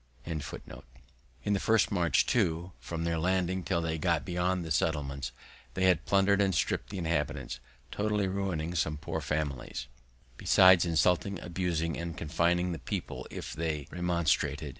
[0.25, 0.41] In
[1.43, 5.31] their first march, too, from their landing till they got beyond the settlements,
[5.75, 7.59] they had plundered and stripped the inhabitants,
[7.91, 9.85] totally ruining some poor families,
[10.37, 14.69] besides insulting, abusing, and confining the people if they remonstrated.